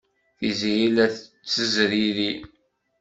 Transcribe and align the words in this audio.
Tiziri 0.37 0.87
la 0.95 1.05
tettezriri. 1.13 2.31